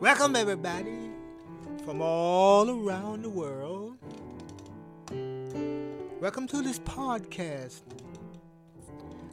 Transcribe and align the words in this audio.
Welcome, 0.00 0.36
everybody, 0.36 1.10
from 1.84 2.00
all 2.00 2.70
around 2.70 3.22
the 3.22 3.30
world. 3.30 3.96
Welcome 6.20 6.46
to 6.46 6.62
this 6.62 6.78
podcast, 6.78 7.80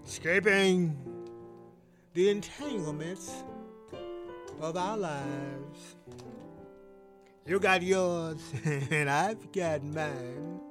escaping 0.08 0.98
the 2.16 2.30
entanglements 2.30 3.44
of 4.60 4.76
our 4.76 4.98
lives. 4.98 5.98
You 7.46 7.60
got 7.60 7.84
yours, 7.84 8.42
and 8.66 9.08
I've 9.08 9.52
got 9.52 9.84
mine. 9.84 10.62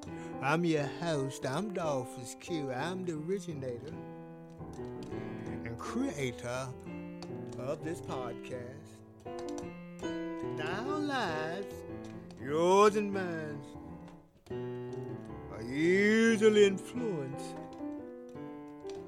I'm 0.42 0.64
your 0.64 0.90
host. 1.00 1.46
I'm 1.46 1.72
Dolphus 1.72 2.34
Q. 2.40 2.72
I'm 2.72 3.04
the 3.04 3.12
originator 3.12 3.94
and 5.64 5.78
creator 5.78 6.66
of 7.60 7.84
this 7.84 8.00
podcast. 8.00 8.84
Our 10.60 10.98
lives, 10.98 11.74
yours 12.42 12.96
and 12.96 13.12
mine, 13.12 13.60
are 15.52 15.62
easily 15.62 16.66
influenced 16.66 17.56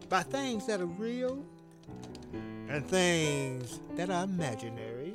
by 0.09 0.23
things 0.23 0.67
that 0.67 0.81
are 0.81 0.87
real 0.87 1.45
and 2.69 2.87
things 2.87 3.81
that 3.97 4.11
are 4.11 4.25
imaginary. 4.25 5.15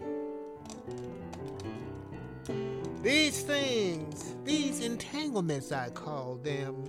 These 3.02 3.41
things, 3.41 4.36
these 4.45 4.80
entanglements, 4.80 5.72
I 5.72 5.89
call 5.89 6.36
them, 6.36 6.86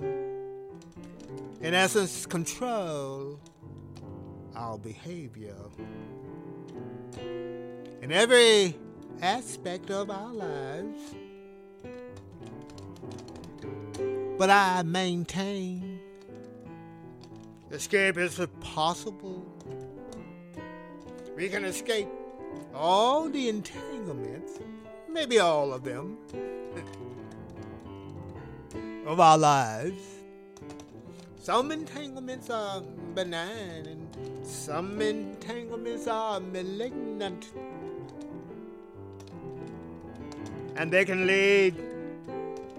in 1.61 1.75
essence, 1.75 2.27
control 2.27 3.41
our 4.55 4.79
behavior. 4.79 5.57
In 8.03 8.13
every 8.13 8.77
aspect 9.21 9.91
of 9.91 10.11
our 10.11 10.33
lives. 10.33 11.15
But 14.39 14.51
I 14.51 14.83
maintain 14.83 16.01
escape 17.71 18.19
is 18.19 18.41
possible. 18.61 19.47
We 21.37 21.49
can 21.49 21.65
escape 21.65 22.09
all 22.75 23.29
the 23.29 23.49
entanglements, 23.49 24.59
maybe 25.09 25.39
all 25.39 25.73
of 25.73 25.85
them, 25.85 26.19
of 29.07 29.21
our 29.21 29.39
lives. 29.39 30.13
Some 31.43 31.73
entanglements 31.73 32.51
are 32.51 32.83
benign 33.15 33.87
and 33.87 34.47
some 34.47 35.01
entanglements 35.01 36.07
are 36.07 36.39
malignant. 36.39 37.51
And 40.83 40.91
they 40.91 41.05
can 41.05 41.29
lead 41.29 41.77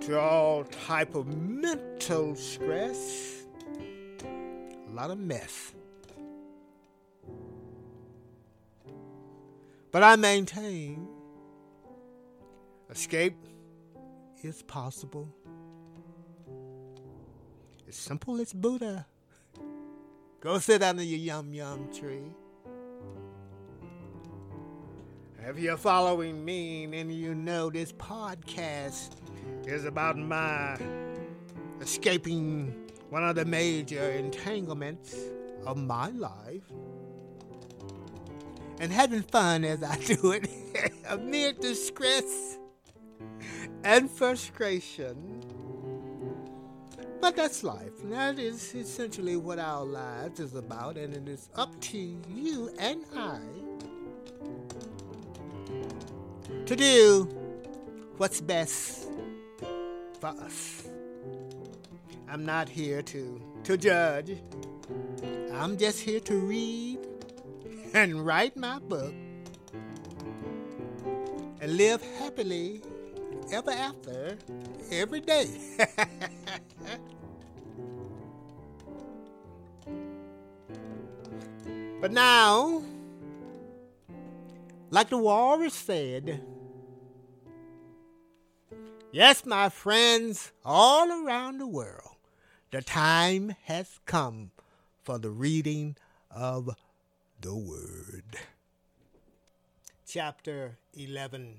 to 0.01 0.19
all 0.19 0.65
type 0.65 1.15
of 1.15 1.25
mental 1.25 2.35
stress, 2.35 3.45
a 4.21 4.91
lot 4.91 5.09
of 5.09 5.17
mess. 5.17 5.71
But 9.89 10.03
I 10.03 10.17
maintain 10.17 11.07
escape 12.89 13.37
is 14.43 14.61
possible. 14.63 15.29
As 17.87 17.95
simple 17.95 18.41
as 18.41 18.51
Buddha. 18.51 19.07
Go 20.41 20.59
sit 20.59 20.83
under 20.83 21.03
your 21.03 21.19
yum 21.19 21.53
yum 21.53 21.87
tree. 21.93 22.33
If 25.45 25.59
you're 25.59 25.75
following 25.75 26.45
me, 26.45 26.85
then 26.85 27.09
you 27.09 27.35
know 27.35 27.69
this 27.69 27.91
podcast 27.91 29.09
is 29.65 29.83
about 29.83 30.17
my 30.17 30.77
escaping 31.81 32.73
one 33.09 33.25
of 33.25 33.35
the 33.35 33.43
major 33.43 34.11
entanglements 34.11 35.17
of 35.65 35.75
my 35.75 36.07
life 36.11 36.63
and 38.79 38.89
having 38.89 39.21
fun 39.21 39.65
as 39.65 39.83
I 39.83 39.97
do 39.97 40.31
it 40.31 40.49
amid 41.09 41.59
distress 41.59 42.57
and 43.83 44.09
frustration. 44.09 45.43
But 47.19 47.35
that's 47.35 47.65
life. 47.65 47.91
That 48.05 48.39
is 48.39 48.73
essentially 48.73 49.35
what 49.35 49.59
our 49.59 49.83
lives 49.83 50.39
is 50.39 50.55
about, 50.55 50.97
and 50.97 51.13
it 51.13 51.27
is 51.27 51.49
up 51.55 51.77
to 51.81 51.97
you 51.97 52.73
and 52.79 53.03
I 53.13 53.39
to 56.65 56.75
do 56.75 57.23
what's 58.17 58.39
best 58.39 59.09
for 60.19 60.27
us. 60.27 60.87
I'm 62.29 62.45
not 62.45 62.69
here 62.69 63.01
to, 63.01 63.41
to 63.65 63.77
judge. 63.77 64.37
I'm 65.53 65.77
just 65.77 65.99
here 65.99 66.19
to 66.21 66.35
read 66.35 66.99
and 67.93 68.25
write 68.25 68.55
my 68.55 68.79
book 68.79 69.13
and 71.59 71.77
live 71.77 72.01
happily 72.17 72.81
ever 73.51 73.71
after 73.71 74.37
every 74.91 75.19
day. 75.19 75.47
but 82.01 82.11
now, 82.11 82.81
like 84.93 85.09
the 85.09 85.17
walrus 85.17 85.73
said, 85.73 86.39
yes, 89.11 89.43
my 89.43 89.67
friends 89.67 90.51
all 90.63 91.25
around 91.25 91.57
the 91.57 91.65
world, 91.65 92.15
the 92.69 92.79
time 92.79 93.55
has 93.63 93.99
come 94.05 94.51
for 95.03 95.17
the 95.17 95.31
reading 95.31 95.95
of 96.29 96.75
the 97.41 97.55
Word. 97.55 98.37
Chapter 100.07 100.77
11, 100.95 101.55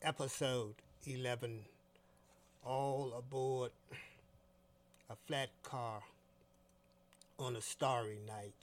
Episode 0.00 0.76
11 1.04 1.66
All 2.64 3.12
aboard 3.12 3.72
a 5.10 5.16
flat 5.26 5.50
car 5.62 6.00
on 7.38 7.56
a 7.56 7.60
starry 7.60 8.20
night. 8.26 8.54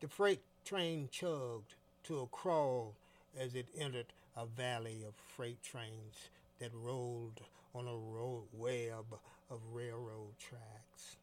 The 0.00 0.08
freight 0.08 0.40
train 0.64 1.08
chugged 1.10 1.74
to 2.04 2.20
a 2.20 2.26
crawl 2.26 2.94
as 3.38 3.54
it 3.54 3.66
entered 3.78 4.06
a 4.36 4.46
valley 4.46 5.04
of 5.06 5.14
freight 5.36 5.62
trains 5.62 6.28
that 6.58 6.70
rolled 6.74 7.40
on 7.74 7.86
a 7.86 8.56
web 8.56 9.04
of 9.50 9.60
railroad 9.72 10.38
tracks 10.38 11.16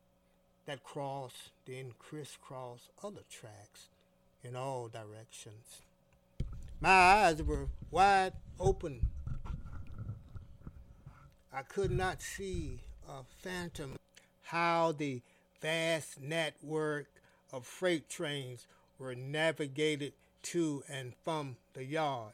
that 0.65 0.83
crossed 0.83 1.51
then 1.65 1.93
crisscross 1.97 2.89
other 3.03 3.21
tracks 3.29 3.87
in 4.43 4.55
all 4.55 4.87
directions. 4.87 5.81
My 6.79 6.89
eyes 6.89 7.41
were 7.41 7.67
wide 7.89 8.33
open. 8.59 9.07
I 11.51 11.61
could 11.63 11.91
not 11.91 12.21
see 12.21 12.81
a 13.07 13.23
phantom 13.39 13.97
how 14.43 14.91
the 14.91 15.21
vast 15.61 16.21
network 16.21 17.07
of 17.51 17.65
freight 17.65 18.09
trains 18.09 18.67
were 18.99 19.15
navigated 19.15 20.13
to 20.43 20.83
and 20.89 21.13
from 21.23 21.57
the 21.73 21.83
yard. 21.83 22.33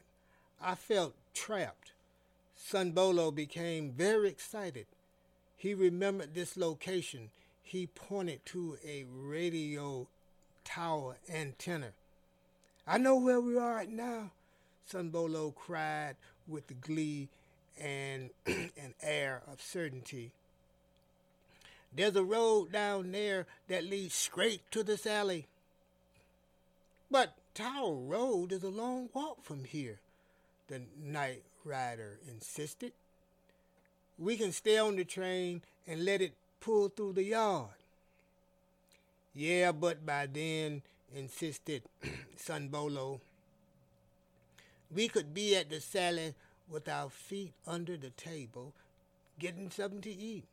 I 0.60 0.74
felt 0.74 1.14
trapped. 1.34 1.92
Sunbolo 2.58 3.34
became 3.34 3.92
very 3.92 4.28
excited. 4.28 4.86
He 5.56 5.74
remembered 5.74 6.34
this 6.34 6.56
location 6.56 7.30
he 7.62 7.86
pointed 7.86 8.44
to 8.46 8.78
a 8.86 9.04
radio 9.04 10.06
tower 10.64 11.16
antenna. 11.32 11.92
I 12.86 12.98
know 12.98 13.16
where 13.16 13.40
we 13.40 13.56
are 13.56 13.76
right 13.76 13.90
now, 13.90 14.32
Sunbolo 14.90 15.54
cried 15.54 16.16
with 16.46 16.80
glee 16.80 17.28
and 17.80 18.30
an 18.46 18.94
air 19.02 19.42
of 19.50 19.60
certainty. 19.60 20.32
There's 21.96 22.16
a 22.16 22.24
road 22.24 22.72
down 22.72 23.12
there 23.12 23.46
that 23.68 23.84
leads 23.84 24.14
straight 24.14 24.60
to 24.72 24.82
this 24.82 25.06
alley. 25.06 25.46
But 27.10 27.34
Tower 27.54 27.94
Road 27.94 28.52
is 28.52 28.62
a 28.62 28.68
long 28.68 29.08
walk 29.12 29.44
from 29.44 29.64
here, 29.64 30.00
the 30.68 30.82
night 31.02 31.42
rider 31.64 32.18
insisted. 32.28 32.92
We 34.18 34.36
can 34.36 34.52
stay 34.52 34.78
on 34.78 34.96
the 34.96 35.04
train 35.04 35.62
and 35.86 36.04
let 36.04 36.20
it 36.20 36.34
pull 36.60 36.88
through 36.88 37.14
the 37.14 37.24
yard. 37.24 37.70
Yeah, 39.34 39.72
but 39.72 40.06
by 40.06 40.26
then, 40.26 40.82
insisted 41.14 41.82
Sunbolo, 42.38 43.20
we 44.94 45.08
could 45.08 45.34
be 45.34 45.56
at 45.56 45.70
the 45.70 45.80
Sally 45.80 46.34
with 46.68 46.88
our 46.88 47.10
feet 47.10 47.52
under 47.66 47.96
the 47.96 48.10
table, 48.10 48.72
getting 49.38 49.70
something 49.70 50.00
to 50.02 50.10
eat. 50.10 50.44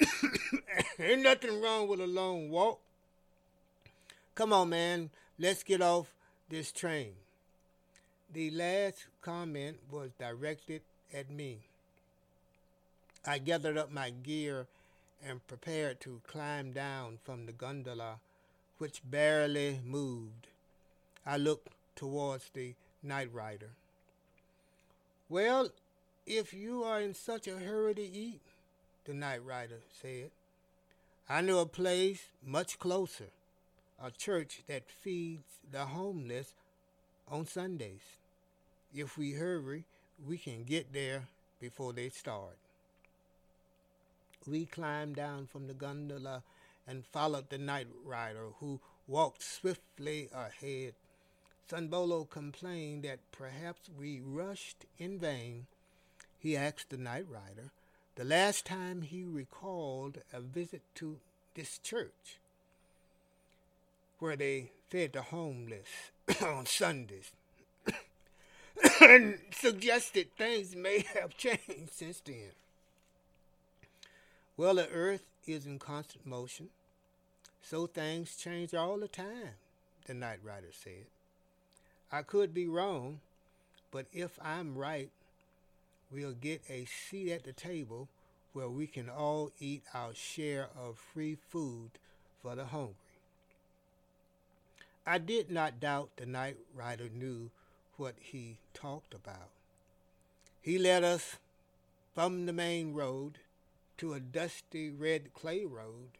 Ain't 0.98 1.22
nothing 1.22 1.60
wrong 1.60 1.88
with 1.88 2.00
a 2.00 2.06
long 2.06 2.50
walk. 2.50 2.80
Come 4.34 4.52
on, 4.52 4.70
man, 4.70 5.10
let's 5.38 5.62
get 5.62 5.80
off 5.80 6.14
this 6.48 6.72
train. 6.72 7.12
The 8.32 8.50
last 8.50 9.06
comment 9.22 9.78
was 9.90 10.10
directed 10.18 10.82
at 11.14 11.30
me. 11.30 11.58
I 13.24 13.38
gathered 13.38 13.78
up 13.78 13.90
my 13.90 14.10
gear 14.10 14.66
and 15.26 15.46
prepared 15.46 16.00
to 16.00 16.20
climb 16.26 16.72
down 16.72 17.18
from 17.24 17.46
the 17.46 17.52
gondola, 17.52 18.18
which 18.78 19.02
barely 19.08 19.80
moved. 19.84 20.48
I 21.26 21.36
looked 21.36 21.68
towards 21.96 22.50
the 22.54 22.74
night 23.02 23.32
rider. 23.32 23.70
Well, 25.28 25.70
if 26.26 26.52
you 26.52 26.84
are 26.84 27.00
in 27.00 27.14
such 27.14 27.46
a 27.46 27.58
hurry 27.58 27.94
to 27.94 28.02
eat, 28.02 28.40
the 29.04 29.14
night 29.14 29.44
rider 29.44 29.80
said, 30.00 30.30
I 31.28 31.40
know 31.42 31.58
a 31.58 31.66
place 31.66 32.26
much 32.44 32.78
closer, 32.78 33.28
a 34.02 34.10
church 34.10 34.62
that 34.68 34.90
feeds 34.90 35.58
the 35.70 35.86
homeless 35.86 36.54
on 37.30 37.46
Sundays. 37.46 38.02
If 38.94 39.18
we 39.18 39.32
hurry, 39.32 39.84
we 40.26 40.38
can 40.38 40.64
get 40.64 40.92
there 40.92 41.24
before 41.60 41.92
they 41.92 42.08
start. 42.08 42.56
We 44.46 44.66
climbed 44.66 45.16
down 45.16 45.46
from 45.46 45.66
the 45.66 45.74
gondola 45.74 46.42
and 46.86 47.04
followed 47.04 47.50
the 47.50 47.58
night 47.58 47.88
rider, 48.04 48.46
who 48.60 48.80
walked 49.06 49.42
swiftly 49.42 50.30
ahead. 50.32 50.94
Sunbolo 51.70 52.28
complained 52.28 53.02
that 53.02 53.18
perhaps 53.30 53.90
we 53.98 54.20
rushed 54.24 54.86
in 54.98 55.18
vain. 55.18 55.66
He 56.38 56.56
asked 56.56 56.88
the 56.88 56.96
night 56.96 57.26
rider 57.28 57.70
the 58.14 58.24
last 58.24 58.64
time 58.64 59.02
he 59.02 59.22
recalled 59.22 60.18
a 60.32 60.40
visit 60.40 60.82
to 60.94 61.18
this 61.54 61.78
church 61.78 62.38
where 64.18 64.36
they 64.36 64.70
fed 64.88 65.12
the 65.12 65.22
homeless 65.22 65.88
on 66.42 66.66
Sundays 66.66 67.32
and 69.00 69.38
suggested 69.52 70.28
things 70.36 70.74
may 70.74 71.04
have 71.14 71.36
changed 71.36 71.92
since 71.92 72.20
then. 72.20 72.52
Well, 74.56 74.74
the 74.74 74.88
earth 74.88 75.24
is 75.46 75.66
in 75.66 75.78
constant 75.78 76.26
motion, 76.26 76.68
so 77.62 77.86
things 77.86 78.36
change 78.36 78.74
all 78.74 78.98
the 78.98 79.08
time, 79.08 79.54
the 80.06 80.14
night 80.14 80.40
rider 80.42 80.72
said. 80.72 81.06
I 82.10 82.22
could 82.22 82.54
be 82.54 82.66
wrong, 82.66 83.20
but 83.90 84.06
if 84.12 84.38
I'm 84.42 84.76
right, 84.76 85.10
we'll 86.10 86.32
get 86.32 86.62
a 86.68 86.86
seat 86.86 87.30
at 87.32 87.44
the 87.44 87.52
table 87.52 88.08
where 88.52 88.68
we 88.68 88.86
can 88.86 89.08
all 89.08 89.52
eat 89.60 89.82
our 89.94 90.14
share 90.14 90.68
of 90.76 90.98
free 90.98 91.36
food 91.50 91.90
for 92.42 92.54
the 92.54 92.64
hungry. 92.64 92.94
I 95.08 95.16
did 95.16 95.50
not 95.50 95.80
doubt 95.80 96.10
the 96.16 96.26
night 96.26 96.58
rider 96.76 97.08
knew 97.08 97.48
what 97.96 98.14
he 98.20 98.58
talked 98.74 99.14
about. 99.14 99.48
He 100.60 100.78
led 100.78 101.02
us 101.02 101.36
from 102.14 102.44
the 102.44 102.52
main 102.52 102.92
road 102.92 103.38
to 103.96 104.12
a 104.12 104.20
dusty 104.20 104.90
red 104.90 105.32
clay 105.32 105.64
road 105.64 106.10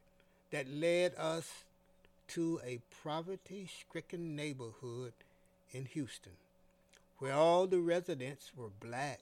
that 0.53 0.71
led 0.71 1.15
us 1.17 1.65
to 2.29 2.63
a 2.65 2.81
poverty 3.05 3.69
stricken 3.69 4.35
neighborhood 4.35 5.13
in 5.71 5.85
Houston, 5.85 6.39
where 7.19 7.35
all 7.35 7.67
the 7.67 7.81
residents 7.81 8.53
were 8.57 8.71
black. 8.81 9.21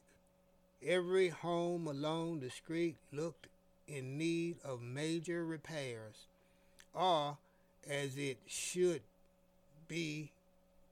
Every 0.81 1.31
home 1.31 1.89
along 1.89 2.39
the 2.39 2.51
street 2.51 2.99
looked 3.13 3.49
in 3.89 4.17
need 4.17 4.59
of 4.65 4.81
major 4.81 5.45
repairs, 5.45 6.29
or 6.95 7.39
as 7.91 8.17
it 8.17 8.39
should 8.47 9.01
be 9.89 10.31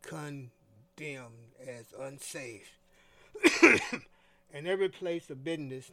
condemned 0.03 0.51
as 1.67 1.87
unsafe. 1.99 2.79
and 4.53 4.67
every 4.67 4.89
place 4.89 5.31
of 5.31 5.45
business 5.45 5.91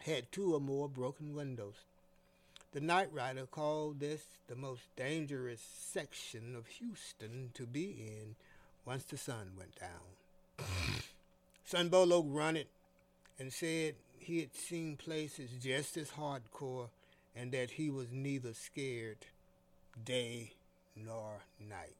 had 0.00 0.32
two 0.32 0.54
or 0.54 0.60
more 0.60 0.88
broken 0.88 1.34
windows. 1.34 1.74
The 2.72 2.80
night 2.80 3.12
rider 3.12 3.46
called 3.46 4.00
this 4.00 4.22
the 4.48 4.56
most 4.56 4.82
dangerous 4.96 5.60
section 5.60 6.54
of 6.56 6.66
Houston 6.66 7.50
to 7.54 7.66
be 7.66 8.06
in 8.06 8.36
once 8.84 9.04
the 9.04 9.16
sun 9.16 9.52
went 9.58 9.74
down. 9.78 10.66
Sunbolo 11.68 12.22
grunted 12.22 12.68
and 13.38 13.52
said 13.52 13.94
he 14.18 14.40
had 14.40 14.54
seen 14.54 14.96
places 14.96 15.50
just 15.60 15.96
as 15.96 16.10
hardcore 16.10 16.88
and 17.34 17.52
that 17.52 17.72
he 17.72 17.90
was 17.90 18.08
neither 18.12 18.54
scared 18.54 19.26
day 20.04 20.52
nor 20.96 21.40
night. 21.60 21.96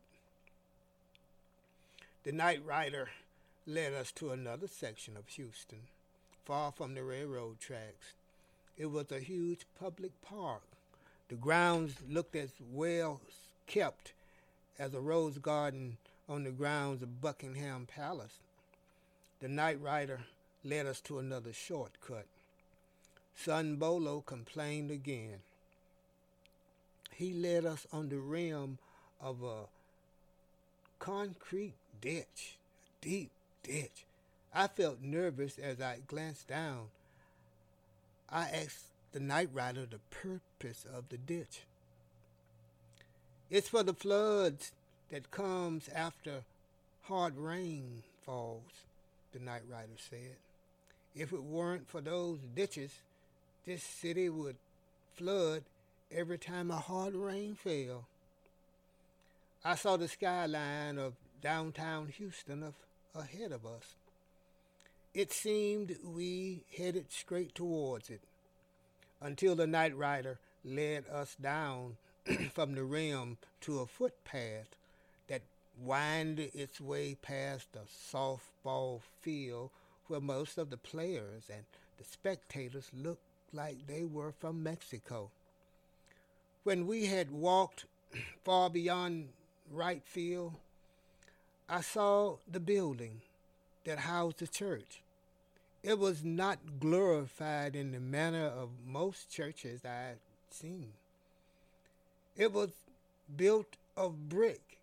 The 2.24 2.32
night 2.32 2.64
rider 2.64 3.08
led 3.66 3.94
us 3.94 4.12
to 4.12 4.30
another 4.30 4.66
section 4.66 5.16
of 5.16 5.26
Houston 5.28 5.80
far 6.44 6.72
from 6.72 6.94
the 6.94 7.02
railroad 7.04 7.60
tracks. 7.60 8.14
It 8.76 8.86
was 8.86 9.12
a 9.12 9.20
huge 9.20 9.66
public 9.78 10.10
park. 10.22 10.62
The 11.28 11.36
grounds 11.36 11.94
looked 12.08 12.34
as 12.34 12.50
well 12.72 13.20
kept 13.66 14.12
as 14.78 14.94
a 14.94 15.00
rose 15.00 15.38
garden 15.38 15.96
on 16.28 16.44
the 16.44 16.50
grounds 16.50 17.02
of 17.02 17.20
Buckingham 17.20 17.86
Palace. 17.86 18.38
The 19.40 19.48
night 19.48 19.80
rider 19.80 20.20
led 20.64 20.86
us 20.86 21.00
to 21.02 21.18
another 21.18 21.52
shortcut. 21.52 22.26
Sunbolo 23.36 24.24
complained 24.24 24.90
again. 24.90 25.38
He 27.20 27.34
led 27.34 27.66
us 27.66 27.86
on 27.92 28.08
the 28.08 28.16
rim 28.16 28.78
of 29.20 29.42
a 29.42 29.64
concrete 30.98 31.74
ditch, 32.00 32.56
a 32.82 33.04
deep 33.04 33.30
ditch. 33.62 34.06
I 34.54 34.68
felt 34.68 35.02
nervous 35.02 35.58
as 35.58 35.82
I 35.82 35.98
glanced 36.06 36.48
down. 36.48 36.86
I 38.30 38.44
asked 38.44 38.86
the 39.12 39.20
night 39.20 39.50
rider 39.52 39.84
the 39.84 39.98
purpose 40.10 40.86
of 40.90 41.10
the 41.10 41.18
ditch. 41.18 41.60
It's 43.50 43.68
for 43.68 43.82
the 43.82 43.92
floods 43.92 44.72
that 45.10 45.30
comes 45.30 45.90
after 45.94 46.44
hard 47.02 47.36
rain 47.36 48.02
falls, 48.22 48.86
the 49.34 49.40
night 49.40 49.64
rider 49.70 49.98
said. 49.98 50.36
If 51.14 51.34
it 51.34 51.42
weren't 51.42 51.86
for 51.86 52.00
those 52.00 52.38
ditches, 52.54 52.92
this 53.66 53.82
city 53.82 54.30
would 54.30 54.56
flood 55.16 55.64
every 56.12 56.38
time 56.38 56.70
a 56.70 56.76
hard 56.76 57.14
rain 57.14 57.54
fell. 57.54 58.06
I 59.64 59.74
saw 59.74 59.96
the 59.96 60.08
skyline 60.08 60.98
of 60.98 61.14
downtown 61.40 62.08
Houston 62.08 62.62
of, 62.62 62.74
ahead 63.14 63.52
of 63.52 63.64
us. 63.64 63.94
It 65.14 65.32
seemed 65.32 65.96
we 66.04 66.64
headed 66.76 67.06
straight 67.10 67.54
towards 67.54 68.10
it 68.10 68.20
until 69.20 69.54
the 69.54 69.66
night 69.66 69.96
rider 69.96 70.38
led 70.64 71.04
us 71.08 71.36
down 71.40 71.96
from 72.52 72.74
the 72.74 72.84
rim 72.84 73.38
to 73.62 73.80
a 73.80 73.86
footpath 73.86 74.76
that 75.28 75.42
wound 75.80 76.38
its 76.38 76.80
way 76.80 77.16
past 77.20 77.68
a 77.74 78.14
softball 78.16 79.00
field 79.20 79.70
where 80.06 80.20
most 80.20 80.58
of 80.58 80.70
the 80.70 80.76
players 80.76 81.44
and 81.52 81.64
the 81.98 82.04
spectators 82.04 82.90
looked 82.94 83.22
like 83.52 83.86
they 83.86 84.04
were 84.04 84.32
from 84.32 84.62
Mexico. 84.62 85.30
When 86.62 86.86
we 86.86 87.06
had 87.06 87.30
walked 87.30 87.86
far 88.44 88.68
beyond 88.68 89.30
right 89.70 90.02
field, 90.04 90.54
I 91.68 91.80
saw 91.80 92.36
the 92.50 92.60
building 92.60 93.22
that 93.84 94.00
housed 94.00 94.38
the 94.38 94.46
church. 94.46 95.02
It 95.82 95.98
was 95.98 96.22
not 96.22 96.78
glorified 96.78 97.74
in 97.74 97.92
the 97.92 98.00
manner 98.00 98.44
of 98.44 98.68
most 98.86 99.30
churches 99.30 99.80
I 99.84 100.08
had 100.08 100.18
seen. 100.50 100.92
It 102.36 102.52
was 102.52 102.70
built 103.34 103.76
of 103.96 104.28
brick 104.28 104.78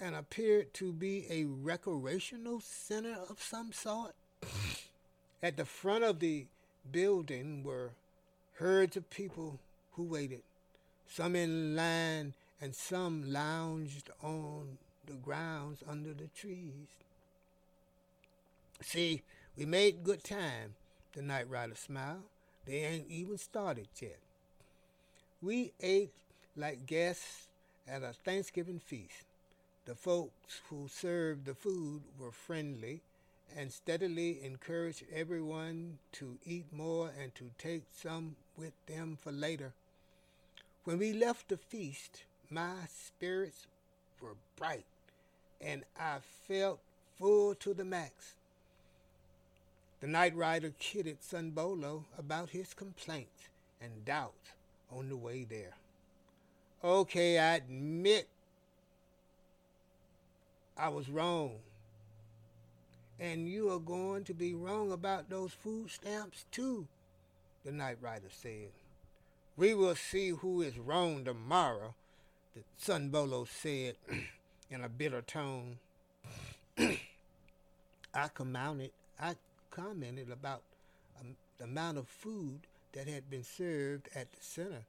and 0.00 0.16
appeared 0.16 0.74
to 0.74 0.92
be 0.92 1.26
a 1.30 1.44
recreational 1.44 2.60
center 2.60 3.16
of 3.28 3.40
some 3.40 3.72
sort. 3.72 4.14
At 5.42 5.56
the 5.56 5.64
front 5.64 6.02
of 6.02 6.18
the 6.18 6.46
building 6.90 7.62
were 7.62 7.92
herds 8.54 8.96
of 8.96 9.08
people 9.10 9.60
who 9.92 10.02
waited, 10.02 10.42
some 11.10 11.34
in 11.34 11.74
line 11.74 12.34
and 12.60 12.74
some 12.74 13.32
lounged 13.32 14.10
on 14.22 14.78
the 15.06 15.14
grounds 15.14 15.82
under 15.88 16.14
the 16.14 16.28
trees. 16.28 16.88
See, 18.80 19.22
we 19.56 19.66
made 19.66 20.04
good 20.04 20.22
time, 20.22 20.74
the 21.12 21.22
night 21.22 21.50
rider 21.50 21.74
smiled. 21.74 22.22
They 22.66 22.84
ain't 22.84 23.10
even 23.10 23.38
started 23.38 23.88
yet. 24.00 24.18
We 25.42 25.72
ate 25.80 26.12
like 26.56 26.86
guests 26.86 27.48
at 27.88 28.02
a 28.02 28.12
Thanksgiving 28.12 28.78
feast. 28.78 29.24
The 29.86 29.94
folks 29.94 30.60
who 30.68 30.86
served 30.88 31.46
the 31.46 31.54
food 31.54 32.02
were 32.18 32.30
friendly 32.30 33.00
and 33.56 33.72
steadily 33.72 34.38
encouraged 34.44 35.02
everyone 35.12 35.98
to 36.12 36.38
eat 36.44 36.66
more 36.72 37.10
and 37.20 37.34
to 37.34 37.50
take 37.58 37.84
some 37.92 38.36
with 38.56 38.72
them 38.86 39.18
for 39.20 39.32
later. 39.32 39.72
When 40.84 40.98
we 40.98 41.12
left 41.12 41.48
the 41.48 41.58
feast, 41.58 42.24
my 42.48 42.74
spirits 42.88 43.66
were 44.20 44.36
bright 44.56 44.86
and 45.60 45.84
I 45.98 46.18
felt 46.48 46.80
full 47.18 47.54
to 47.56 47.74
the 47.74 47.84
max. 47.84 48.34
The 50.00 50.06
night 50.06 50.34
rider 50.34 50.72
kidded 50.78 51.20
Sunbolo 51.20 52.04
about 52.16 52.50
his 52.50 52.72
complaints 52.72 53.48
and 53.82 54.04
doubts 54.06 54.52
on 54.90 55.10
the 55.10 55.16
way 55.16 55.44
there. 55.44 55.74
Okay, 56.82 57.38
I 57.38 57.56
admit 57.56 58.26
I 60.78 60.88
was 60.88 61.10
wrong. 61.10 61.56
And 63.18 63.46
you 63.46 63.70
are 63.70 63.78
going 63.78 64.24
to 64.24 64.34
be 64.34 64.54
wrong 64.54 64.92
about 64.92 65.28
those 65.28 65.52
food 65.52 65.90
stamps 65.90 66.46
too, 66.50 66.86
the 67.66 67.72
night 67.72 67.98
rider 68.00 68.30
said. 68.30 68.70
We 69.56 69.74
will 69.74 69.94
see 69.94 70.30
who 70.30 70.62
is 70.62 70.78
wrong 70.78 71.24
tomorrow, 71.24 71.94
the 72.54 72.62
Son 72.78 73.10
Bolo 73.10 73.44
said 73.44 73.96
in 74.70 74.82
a 74.82 74.88
bitter 74.88 75.22
tone. 75.22 75.78
I 76.78 78.28
commented, 78.34 78.90
I 79.20 79.34
commented 79.70 80.30
about 80.30 80.62
um, 81.20 81.36
the 81.58 81.64
amount 81.64 81.98
of 81.98 82.08
food 82.08 82.60
that 82.92 83.06
had 83.06 83.30
been 83.30 83.44
served 83.44 84.08
at 84.14 84.30
the 84.32 84.38
center 84.40 84.84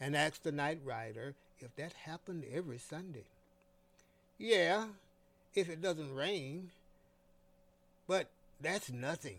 and 0.00 0.16
asked 0.16 0.44
the 0.44 0.52
night 0.52 0.80
rider 0.84 1.34
if 1.60 1.74
that 1.76 1.92
happened 2.04 2.44
every 2.52 2.78
Sunday. 2.78 3.24
Yeah, 4.38 4.86
if 5.54 5.68
it 5.68 5.80
doesn't 5.80 6.14
rain. 6.14 6.70
But 8.06 8.28
that's 8.60 8.90
nothing. 8.90 9.38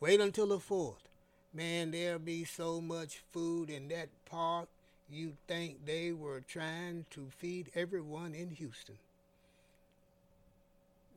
Wait 0.00 0.20
until 0.20 0.46
the 0.46 0.58
4th. 0.58 1.09
Man, 1.52 1.90
there'll 1.90 2.20
be 2.20 2.44
so 2.44 2.80
much 2.80 3.22
food 3.32 3.70
in 3.70 3.88
that 3.88 4.08
park, 4.24 4.68
you'd 5.10 5.36
think 5.48 5.84
they 5.84 6.12
were 6.12 6.40
trying 6.40 7.06
to 7.10 7.28
feed 7.38 7.72
everyone 7.74 8.34
in 8.34 8.50
Houston. 8.50 8.98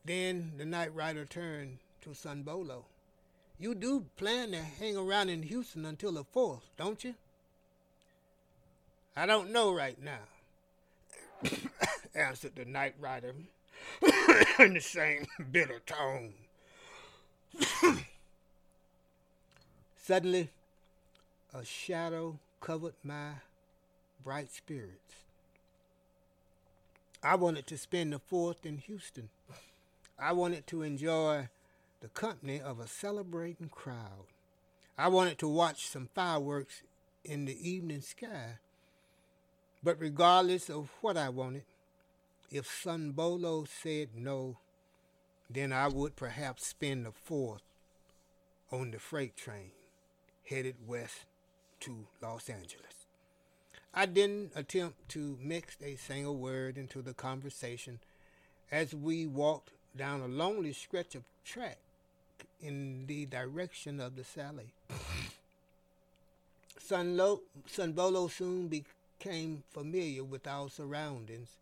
Then 0.06 0.54
the 0.58 0.66
night 0.66 0.94
rider 0.96 1.26
turned 1.26 1.78
to 2.02 2.16
Son 2.16 2.42
Bolo. 2.42 2.86
You 3.60 3.76
do 3.76 4.06
plan 4.18 4.52
to 4.52 4.62
hang 4.62 4.98
around 4.98 5.30
in 5.30 5.44
Houston 5.44 5.86
until 5.86 6.14
the 6.14 6.24
4th, 6.24 6.64
don't 6.78 7.04
you? 7.04 7.14
I 9.16 9.28
don't 9.28 9.52
know 9.52 9.72
right 9.72 9.98
now, 10.02 10.18
answered 12.16 12.56
the 12.56 12.66
night 12.66 12.96
rider 13.00 13.36
in 14.60 14.74
the 14.74 14.82
same 14.82 15.28
bitter 15.52 15.80
tone. 15.86 16.34
Suddenly, 20.06 20.50
a 21.54 21.64
shadow 21.64 22.38
covered 22.60 22.96
my 23.06 23.36
bright 24.22 24.52
spirits. 24.52 25.24
I 27.24 27.36
wanted 27.36 27.68
to 27.68 27.78
spend 27.78 28.12
the 28.12 28.20
fourth 28.20 28.66
in 28.66 28.80
Houston. 28.80 29.30
I 30.20 30.34
wanted 30.34 30.68
to 30.68 30.82
enjoy 30.82 31.48
the 32.02 32.10
company 32.10 32.60
of 32.60 32.82
a 32.82 32.88
celebrating 32.88 33.70
crowd. 33.70 34.28
I 34.98 35.08
wanted 35.08 35.38
to 35.38 35.48
watch 35.48 35.88
some 35.88 36.10
fireworks 36.14 36.84
in 37.24 37.46
the 37.46 37.70
evening 37.70 38.02
sky. 38.02 38.58
But 39.82 40.02
regardless 40.02 40.70
of 40.70 40.90
what 41.00 41.16
I 41.16 41.30
wanted, 41.30 41.64
if 42.52 42.68
Son 42.68 43.12
Bolo 43.12 43.64
said 43.64 44.10
no, 44.18 44.58
then 45.50 45.72
I 45.72 45.88
would 45.88 46.18
perhaps 46.18 46.68
spend 46.68 47.06
the 47.06 47.14
fourth 47.14 47.64
on 48.70 48.92
the 48.92 49.00
freight 49.00 49.38
train 49.38 49.72
headed 50.50 50.76
west 50.86 51.26
to 51.82 52.08
Los 52.22 52.50
Angeles. 52.50 53.08
I 53.94 54.06
didn't 54.06 54.54
attempt 54.56 55.10
to 55.10 55.38
mix 55.42 55.78
a 55.84 55.96
single 55.96 56.36
word 56.36 56.78
into 56.78 57.02
the 57.02 57.14
conversation 57.14 58.00
as 58.72 58.96
we 58.96 59.28
walked 59.28 59.72
down 59.96 60.22
a 60.22 60.28
lonely 60.28 60.74
stretch 60.74 61.14
of 61.14 61.24
track 61.46 61.78
in 62.62 63.06
the 63.06 63.26
direction 63.26 64.00
of 64.00 64.16
the 64.16 64.24
Sally. 64.24 64.74
Son, 66.80 67.16
Lo- 67.16 67.42
Son 67.68 67.92
Bolo 67.92 68.28
soon 68.28 68.68
became 68.68 69.64
familiar 69.72 70.24
with 70.24 70.48
our 70.48 70.70
surroundings 70.70 71.58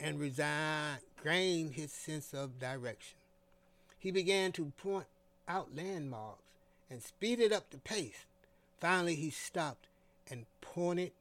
and 0.00 0.18
resigned, 0.18 1.00
gained 1.22 1.74
his 1.74 1.92
sense 1.92 2.34
of 2.34 2.58
direction. 2.58 3.16
He 3.98 4.10
began 4.10 4.52
to 4.52 4.72
point 4.82 5.06
out 5.46 5.74
landmarks 5.74 6.42
and 6.90 7.02
speeded 7.02 7.52
up 7.52 7.70
the 7.70 7.78
pace. 7.78 8.24
Finally, 8.80 9.14
he 9.16 9.30
stopped 9.30 9.86
and 10.30 10.46
pointed 10.60 11.12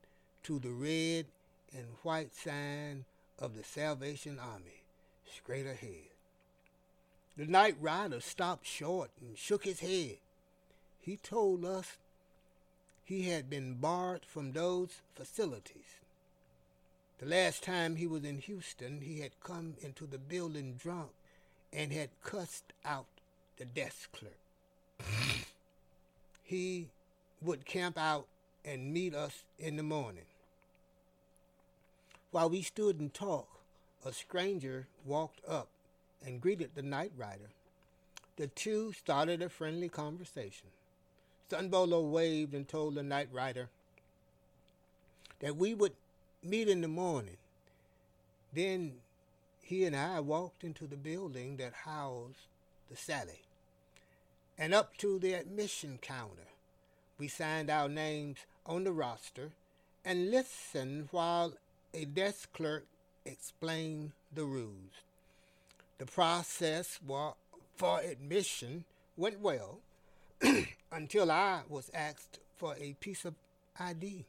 to 0.43 0.59
the 0.59 0.71
red 0.71 1.25
and 1.75 1.85
white 2.03 2.35
sign 2.35 3.05
of 3.39 3.55
the 3.55 3.63
Salvation 3.63 4.39
Army 4.39 4.83
straight 5.25 5.65
ahead. 5.65 6.11
The 7.37 7.45
night 7.45 7.75
rider 7.79 8.19
stopped 8.19 8.65
short 8.65 9.11
and 9.21 9.37
shook 9.37 9.65
his 9.65 9.81
head. 9.81 10.17
He 10.99 11.17
told 11.17 11.63
us 11.65 11.97
he 13.03 13.29
had 13.29 13.49
been 13.49 13.75
barred 13.75 14.25
from 14.25 14.51
those 14.51 15.01
facilities. 15.15 15.99
The 17.19 17.25
last 17.25 17.63
time 17.63 17.95
he 17.95 18.05
was 18.07 18.23
in 18.23 18.39
Houston, 18.39 19.01
he 19.01 19.21
had 19.21 19.39
come 19.43 19.75
into 19.81 20.05
the 20.05 20.17
building 20.17 20.75
drunk 20.77 21.09
and 21.71 21.91
had 21.91 22.09
cussed 22.23 22.73
out 22.85 23.07
the 23.57 23.65
desk 23.65 24.11
clerk. 24.11 24.37
he 26.47 26.87
would 27.41 27.65
camp 27.65 27.97
out 27.97 28.25
and 28.63 28.93
meet 28.93 29.13
us 29.13 29.43
in 29.59 29.75
the 29.75 29.83
morning. 29.83 30.23
While 32.31 32.49
we 32.49 32.61
stood 32.61 33.01
and 33.01 33.13
talked, 33.13 33.59
a 34.05 34.13
stranger 34.13 34.87
walked 35.05 35.41
up 35.45 35.67
and 36.25 36.39
greeted 36.39 36.71
the 36.73 36.81
night 36.81 37.11
rider. 37.17 37.49
The 38.37 38.47
two 38.47 38.93
started 38.93 39.41
a 39.41 39.49
friendly 39.49 39.89
conversation. 39.89 40.69
Son 41.49 41.67
Bolo 41.67 42.01
waved 42.01 42.53
and 42.53 42.67
told 42.67 42.95
the 42.95 43.03
night 43.03 43.29
rider 43.31 43.67
that 45.41 45.57
we 45.57 45.73
would 45.73 45.93
meet 46.41 46.69
in 46.69 46.79
the 46.79 46.87
morning. 46.87 47.37
Then 48.53 48.93
he 49.61 49.83
and 49.83 49.95
I 49.95 50.21
walked 50.21 50.63
into 50.63 50.87
the 50.87 50.95
building 50.95 51.57
that 51.57 51.73
housed 51.73 52.47
the 52.89 52.95
Sally 52.95 53.41
and 54.57 54.73
up 54.73 54.97
to 54.97 55.19
the 55.19 55.33
admission 55.33 55.99
counter. 56.01 56.47
We 57.19 57.27
signed 57.27 57.69
our 57.69 57.89
names 57.89 58.39
on 58.65 58.83
the 58.83 58.91
roster 58.91 59.51
and 60.03 60.31
listened 60.31 61.09
while 61.11 61.53
a 61.93 62.05
desk 62.05 62.53
clerk 62.53 62.85
explained 63.25 64.11
the 64.33 64.45
rules. 64.45 65.03
The 65.97 66.05
process 66.05 66.99
for 67.75 67.99
admission 67.99 68.85
went 69.15 69.39
well 69.39 69.79
until 70.91 71.31
I 71.31 71.61
was 71.67 71.89
asked 71.93 72.39
for 72.55 72.75
a 72.79 72.95
piece 72.99 73.25
of 73.25 73.35
ID. 73.79 74.25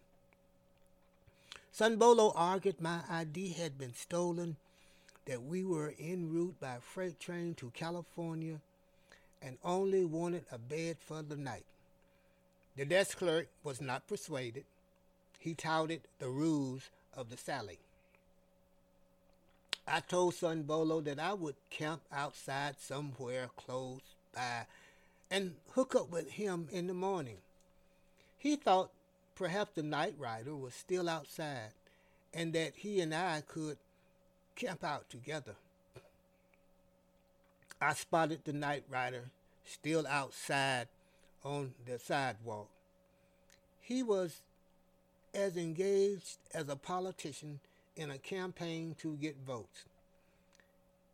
Son 1.70 1.96
Bolo 1.96 2.32
argued 2.34 2.80
my 2.80 3.00
ID 3.08 3.50
had 3.52 3.78
been 3.78 3.94
stolen, 3.94 4.56
that 5.26 5.42
we 5.42 5.62
were 5.62 5.94
en 6.00 6.30
route 6.32 6.58
by 6.58 6.78
freight 6.80 7.20
train 7.20 7.54
to 7.54 7.70
California, 7.70 8.60
and 9.42 9.58
only 9.64 10.04
wanted 10.04 10.44
a 10.50 10.58
bed 10.58 10.96
for 11.00 11.22
the 11.22 11.36
night. 11.36 11.64
The 12.76 12.84
desk 12.84 13.18
clerk 13.18 13.48
was 13.64 13.80
not 13.80 14.06
persuaded. 14.06 14.64
He 15.38 15.54
touted 15.54 16.02
the 16.18 16.28
rules 16.28 16.90
of 17.14 17.30
the 17.30 17.36
Sally. 17.36 17.78
I 19.86 20.00
told 20.00 20.34
Son 20.34 20.62
Bolo 20.62 21.00
that 21.00 21.18
I 21.18 21.32
would 21.32 21.56
camp 21.70 22.02
outside 22.12 22.76
somewhere 22.78 23.48
close 23.56 24.02
by 24.34 24.66
and 25.30 25.54
hook 25.72 25.94
up 25.94 26.10
with 26.10 26.30
him 26.30 26.68
in 26.70 26.86
the 26.86 26.94
morning. 26.94 27.38
He 28.38 28.56
thought 28.56 28.90
perhaps 29.34 29.72
the 29.74 29.82
night 29.82 30.14
rider 30.18 30.54
was 30.54 30.74
still 30.74 31.08
outside 31.08 31.72
and 32.34 32.52
that 32.52 32.74
he 32.76 33.00
and 33.00 33.14
I 33.14 33.42
could 33.46 33.78
camp 34.56 34.84
out 34.84 35.08
together. 35.08 35.54
I 37.80 37.94
spotted 37.94 38.40
the 38.44 38.52
night 38.52 38.84
rider 38.88 39.30
still 39.64 40.06
outside 40.06 40.88
on 41.44 41.74
the 41.86 41.98
sidewalk. 41.98 42.68
He 43.80 44.02
was 44.02 44.40
as 45.34 45.56
engaged 45.56 46.38
as 46.52 46.68
a 46.68 46.76
politician 46.76 47.60
in 47.96 48.10
a 48.10 48.18
campaign 48.18 48.96
to 48.98 49.16
get 49.16 49.36
votes. 49.46 49.84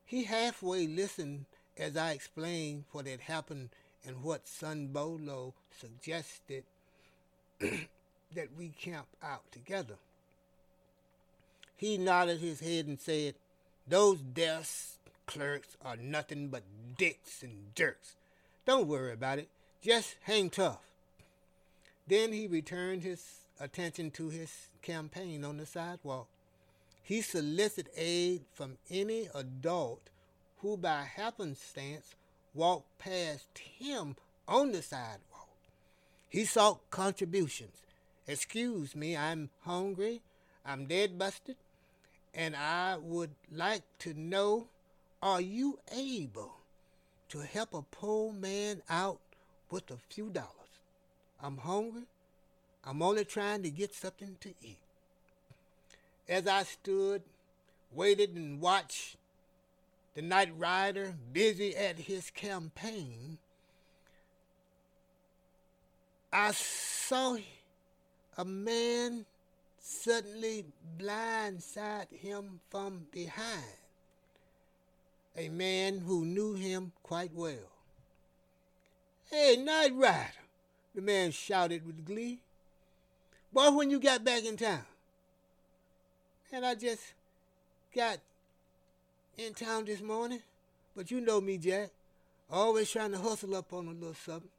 He 0.06 0.24
halfway 0.24 0.86
listened 0.86 1.46
as 1.76 1.96
I 1.96 2.12
explained 2.12 2.84
what 2.92 3.06
had 3.06 3.20
happened 3.20 3.70
and 4.06 4.22
what 4.22 4.46
Sun 4.46 4.88
Bolo 4.88 5.54
suggested 5.78 6.64
that 7.60 8.48
we 8.56 8.68
camp 8.68 9.06
out 9.22 9.50
together. 9.52 9.96
He 11.76 11.98
nodded 11.98 12.40
his 12.40 12.60
head 12.60 12.86
and 12.86 13.00
said, 13.00 13.34
Those 13.88 14.20
desk 14.20 14.98
clerks 15.26 15.76
are 15.84 15.96
nothing 15.96 16.48
but 16.48 16.62
dicks 16.96 17.42
and 17.42 17.74
jerks. 17.74 18.16
Don't 18.66 18.88
worry 18.88 19.12
about 19.12 19.38
it. 19.38 19.48
Just 19.82 20.16
hang 20.22 20.50
tough. 20.50 20.80
Then 22.06 22.32
he 22.32 22.46
returned 22.46 23.02
his 23.02 23.40
attention 23.60 24.10
to 24.12 24.30
his 24.30 24.68
campaign 24.82 25.44
on 25.44 25.56
the 25.56 25.66
sidewalk. 25.66 26.28
He 27.02 27.20
solicited 27.20 27.92
aid 27.96 28.42
from 28.52 28.78
any 28.90 29.28
adult 29.34 30.08
who 30.58 30.76
by 30.76 31.02
happenstance 31.02 32.14
walked 32.54 32.98
past 32.98 33.58
him 33.58 34.16
on 34.48 34.72
the 34.72 34.82
sidewalk. 34.82 35.48
He 36.28 36.44
sought 36.44 36.90
contributions. 36.90 37.82
Excuse 38.26 38.96
me, 38.96 39.16
I'm 39.16 39.50
hungry, 39.60 40.22
I'm 40.64 40.86
dead 40.86 41.18
busted, 41.18 41.56
and 42.32 42.56
I 42.56 42.96
would 42.96 43.34
like 43.52 43.82
to 44.00 44.14
know 44.14 44.68
are 45.24 45.40
you 45.40 45.78
able 45.90 46.52
to 47.30 47.38
help 47.38 47.72
a 47.72 47.80
poor 47.80 48.30
man 48.30 48.82
out 48.90 49.20
with 49.70 49.90
a 49.90 49.96
few 50.10 50.28
dollars? 50.28 50.50
I'm 51.42 51.56
hungry. 51.56 52.02
I'm 52.84 53.00
only 53.00 53.24
trying 53.24 53.62
to 53.62 53.70
get 53.70 53.94
something 53.94 54.36
to 54.40 54.50
eat. 54.62 54.78
As 56.28 56.46
I 56.46 56.64
stood, 56.64 57.22
waited, 57.90 58.36
and 58.36 58.60
watched 58.60 59.16
the 60.14 60.20
night 60.20 60.52
rider 60.58 61.14
busy 61.32 61.74
at 61.74 61.98
his 62.00 62.30
campaign, 62.30 63.38
I 66.30 66.50
saw 66.52 67.38
a 68.36 68.44
man 68.44 69.24
suddenly 69.78 70.66
blindside 70.98 72.12
him 72.12 72.60
from 72.70 73.06
behind, 73.10 73.83
a 75.36 75.48
man 75.48 75.98
who 75.98 76.24
knew 76.24 76.54
him 76.54 76.92
quite 77.02 77.32
well. 77.34 77.70
Hey, 79.30 79.56
Night 79.56 79.92
Rider, 79.94 80.30
the 80.94 81.02
man 81.02 81.32
shouted 81.32 81.86
with 81.86 82.04
glee. 82.04 82.40
Boy, 83.52 83.70
when 83.70 83.90
you 83.90 83.98
got 83.98 84.24
back 84.24 84.44
in 84.44 84.56
town? 84.56 84.84
And 86.52 86.64
I 86.64 86.74
just 86.74 87.14
got 87.94 88.18
in 89.36 89.54
town 89.54 89.86
this 89.86 90.00
morning, 90.00 90.40
but 90.94 91.10
you 91.10 91.20
know 91.20 91.40
me, 91.40 91.58
Jack. 91.58 91.90
Always 92.50 92.90
trying 92.90 93.12
to 93.12 93.18
hustle 93.18 93.56
up 93.56 93.72
on 93.72 93.88
a 93.88 93.90
little 93.90 94.14
something. 94.14 94.50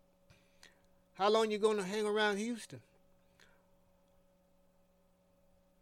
How 1.14 1.30
long 1.30 1.52
you 1.52 1.58
gonna 1.58 1.84
hang 1.84 2.06
around 2.06 2.38
Houston? 2.38 2.82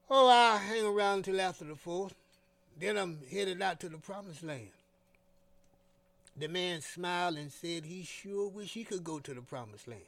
Oh, 0.09 0.27
I'll 0.27 0.59
hang 0.59 0.85
around 0.85 1.19
until 1.19 1.41
after 1.41 1.65
the 1.65 1.75
fourth. 1.75 2.13
Then 2.79 2.97
I'm 2.97 3.19
headed 3.31 3.61
out 3.61 3.79
to 3.79 3.89
the 3.89 3.97
promised 3.97 4.43
land. 4.43 4.69
The 6.35 6.47
man 6.47 6.81
smiled 6.81 7.37
and 7.37 7.51
said 7.51 7.85
he 7.85 8.03
sure 8.03 8.49
wish 8.49 8.73
he 8.73 8.83
could 8.83 9.03
go 9.03 9.19
to 9.19 9.33
the 9.33 9.41
promised 9.41 9.87
land. 9.87 10.01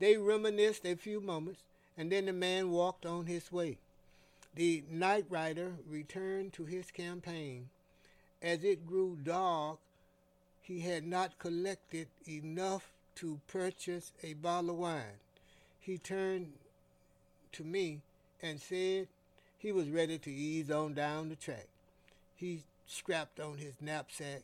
They 0.00 0.16
reminisced 0.16 0.84
a 0.84 0.96
few 0.96 1.20
moments, 1.20 1.62
and 1.96 2.10
then 2.10 2.26
the 2.26 2.32
man 2.32 2.70
walked 2.70 3.06
on 3.06 3.26
his 3.26 3.52
way. 3.52 3.78
The 4.54 4.82
night 4.90 5.26
rider 5.30 5.74
returned 5.88 6.52
to 6.54 6.64
his 6.64 6.90
campaign. 6.90 7.68
As 8.42 8.64
it 8.64 8.86
grew 8.86 9.16
dark, 9.22 9.78
he 10.60 10.80
had 10.80 11.04
not 11.04 11.38
collected 11.38 12.08
enough 12.28 12.92
to 13.16 13.40
purchase 13.46 14.12
a 14.22 14.34
bottle 14.34 14.70
of 14.70 14.76
wine. 14.76 15.20
He 15.78 15.98
turned 15.98 16.52
to 17.52 17.62
me 17.62 18.00
and 18.42 18.60
said 18.60 19.06
he 19.58 19.70
was 19.70 19.88
ready 19.88 20.18
to 20.18 20.30
ease 20.30 20.70
on 20.70 20.94
down 20.94 21.28
the 21.28 21.36
track. 21.36 21.68
He 22.34 22.62
strapped 22.86 23.38
on 23.38 23.58
his 23.58 23.74
knapsack 23.80 24.42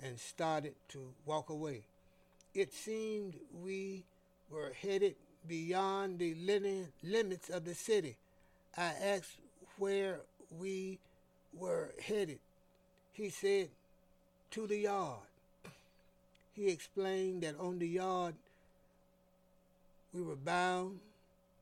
and 0.00 0.18
started 0.18 0.74
to 0.88 1.12
walk 1.26 1.50
away. 1.50 1.82
It 2.54 2.72
seemed 2.72 3.34
we 3.62 4.04
were 4.50 4.72
headed 4.80 5.16
beyond 5.48 6.18
the 6.18 6.34
limits 7.02 7.48
of 7.48 7.64
the 7.64 7.74
city. 7.74 8.16
I 8.76 8.92
asked 9.02 9.38
where 9.78 10.20
we 10.58 10.98
were 11.54 11.92
headed. 12.00 12.38
He 13.12 13.30
said, 13.30 13.68
to 14.52 14.66
the 14.66 14.78
yard. 14.78 15.20
He 16.54 16.68
explained 16.68 17.42
that 17.42 17.58
on 17.58 17.78
the 17.78 17.88
yard 17.88 18.34
we 20.12 20.20
were 20.20 20.36
bound 20.36 21.00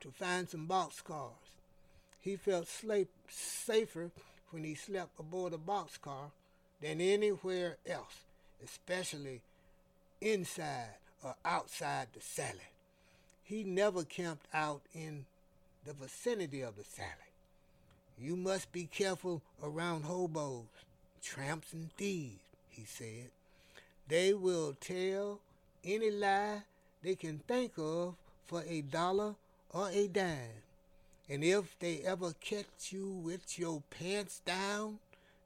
to 0.00 0.10
find 0.10 0.48
some 0.48 0.66
boxcars. 0.66 1.54
He 2.20 2.34
felt 2.34 2.66
safer 3.28 4.10
when 4.50 4.64
he 4.64 4.74
slept 4.74 5.20
aboard 5.20 5.52
a 5.52 5.58
boxcar 5.58 6.32
than 6.80 7.00
anywhere 7.00 7.76
else, 7.86 8.24
especially 8.64 9.40
inside 10.20 10.96
or 11.22 11.34
outside 11.44 12.08
the 12.12 12.20
Sally. 12.20 12.58
He 13.42 13.64
never 13.64 14.04
camped 14.04 14.46
out 14.54 14.82
in 14.94 15.26
the 15.84 15.92
vicinity 15.92 16.62
of 16.62 16.76
the 16.76 16.84
Sally. 16.84 17.10
You 18.18 18.36
must 18.36 18.70
be 18.70 18.84
careful 18.84 19.42
around 19.62 20.04
hobos, 20.04 20.66
tramps, 21.22 21.72
and 21.72 21.92
thieves, 21.96 22.40
he 22.68 22.84
said. 22.84 23.30
They 24.08 24.34
will 24.34 24.76
tell 24.80 25.40
any 25.84 26.10
lie 26.10 26.62
they 27.02 27.14
can 27.14 27.38
think 27.48 27.72
of 27.78 28.14
for 28.46 28.62
a 28.68 28.82
dollar 28.82 29.34
or 29.72 29.88
a 29.90 30.06
dime. 30.06 30.62
And 31.28 31.44
if 31.44 31.78
they 31.78 32.00
ever 32.04 32.34
catch 32.40 32.90
you 32.90 33.06
with 33.06 33.58
your 33.58 33.82
pants 33.90 34.40
down, 34.44 34.98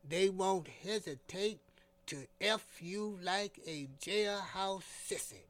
they 0.09 0.29
won't 0.29 0.69
hesitate 0.83 1.61
to 2.07 2.27
F 2.40 2.64
you 2.81 3.19
like 3.23 3.59
a 3.67 3.88
jailhouse 4.01 4.83
sissy. 5.09 5.47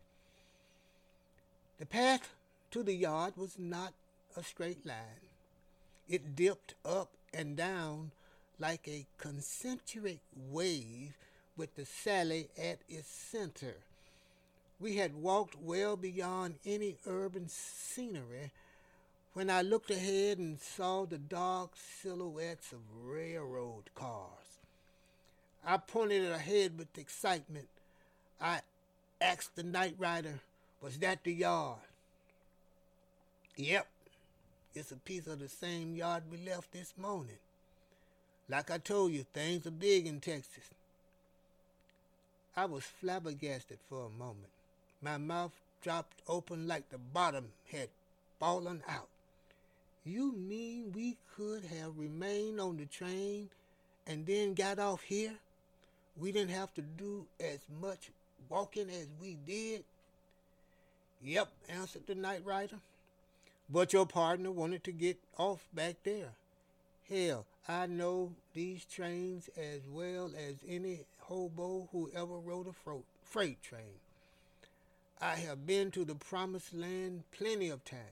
The 1.79 1.87
path 1.87 2.35
to 2.71 2.83
the 2.83 2.95
yard 2.95 3.35
was 3.37 3.59
not 3.59 3.93
a 4.37 4.43
straight 4.43 4.87
line. 4.87 5.29
It 6.09 6.37
dipped 6.37 6.75
up 6.85 7.11
and 7.33 7.57
down 7.57 8.13
like 8.59 8.87
a 8.87 9.07
concentric 9.19 10.21
wave 10.51 11.15
with 11.57 11.75
the 11.75 11.85
Sally 11.85 12.49
at 12.57 12.79
its 12.89 13.09
center. 13.09 13.77
We 14.79 14.97
had 14.97 15.15
walked 15.15 15.57
well 15.61 15.97
beyond 15.97 16.57
any 16.65 16.97
urban 17.07 17.49
scenery 17.49 18.53
when 19.33 19.51
I 19.51 19.63
looked 19.63 19.91
ahead 19.91 20.39
and 20.39 20.61
saw 20.61 21.07
the 21.07 21.19
dark 21.19 21.71
silhouettes 21.75 22.73
of 22.73 22.79
railroad 23.05 23.91
cars. 23.95 24.44
I 25.67 25.79
pointed 25.79 26.31
ahead 26.31 26.77
with 26.77 26.99
excitement. 26.99 27.69
I 28.39 28.61
asked 29.19 29.57
the 29.57 29.63
night 29.63 29.95
rider, 29.99 30.41
Was 30.83 30.99
that 30.99 31.25
the 31.25 31.33
yard? 31.33 31.79
Yep, 33.57 33.87
it's 34.75 34.93
a 34.93 34.97
piece 34.97 35.27
of 35.27 35.39
the 35.39 35.49
same 35.49 35.95
yard 35.95 36.25
we 36.31 36.37
left 36.37 36.73
this 36.73 36.93
morning. 36.99 37.39
Like 38.49 38.71
I 38.71 38.77
told 38.77 39.13
you, 39.13 39.25
things 39.33 39.67
are 39.67 39.71
big 39.71 40.07
in 40.07 40.21
Texas. 40.21 40.69
I 42.55 42.67
was 42.67 42.85
flabbergasted 42.85 43.79
for 43.89 44.07
a 44.07 44.19
moment. 44.19 44.51
My 45.01 45.17
mouth 45.17 45.53
dropped 45.83 46.21
open 46.29 46.69
like 46.69 46.91
the 46.91 46.99
bottom 46.99 47.49
had 47.73 47.89
fallen 48.39 48.83
out. 48.87 49.09
You 50.05 50.33
mean 50.33 50.93
we 50.95 51.17
could 51.35 51.65
have 51.65 51.99
remained 51.99 52.61
on 52.61 52.77
the 52.77 52.85
train 52.85 53.49
and 54.07 54.27
then 54.27 54.53
got 54.53 54.79
off 54.79 55.03
here? 55.03 55.33
We 56.17 56.33
didn't 56.33 56.53
have 56.53 56.73
to 56.75 56.83
do 56.83 57.27
as 57.41 57.59
much 57.81 58.11
walking 58.49 58.89
as 58.89 59.09
we 59.21 59.37
did? 59.47 59.85
Yep, 61.23 61.49
answered 61.69 62.07
the 62.07 62.15
night 62.15 62.43
rider. 62.45 62.77
But 63.69 63.93
your 63.93 64.07
partner 64.07 64.51
wanted 64.51 64.85
to 64.85 64.93
get 64.93 65.19
off 65.39 65.67
back 65.73 65.97
there. 66.05 66.33
Hell, 67.09 67.47
I 67.67 67.87
know 67.87 68.33
these 68.53 68.85
trains 68.85 69.49
as 69.57 69.81
well 69.91 70.31
as 70.37 70.57
any 70.69 71.01
hobo 71.21 71.89
who 71.93 72.11
ever 72.15 72.39
rode 72.39 72.69
a 72.69 73.01
freight 73.25 73.63
train. 73.63 74.01
I 75.21 75.37
have 75.37 75.67
been 75.67 75.91
to 75.93 76.05
the 76.05 76.15
promised 76.15 76.75
land 76.75 77.25
plenty 77.33 77.71
of 77.71 77.85
times. 77.85 78.03